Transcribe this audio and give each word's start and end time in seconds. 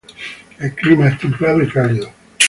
El 0.57 0.73
clima 0.73 1.09
es 1.09 1.19
templado 1.19 1.61
y 1.61 1.69
cálido. 1.69 2.11